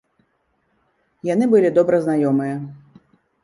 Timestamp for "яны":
1.33-1.45